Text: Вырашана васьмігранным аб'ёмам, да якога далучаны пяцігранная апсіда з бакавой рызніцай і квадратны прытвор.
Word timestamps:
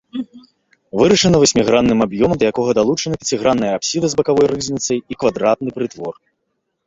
Вырашана 0.99 1.39
васьмігранным 1.41 1.99
аб'ёмам, 2.05 2.37
да 2.43 2.47
якога 2.53 2.71
далучаны 2.79 3.15
пяцігранная 3.23 3.71
апсіда 3.79 4.07
з 4.13 4.21
бакавой 4.21 4.47
рызніцай 4.53 4.97
і 5.03 5.13
квадратны 5.25 5.69
прытвор. 5.77 6.13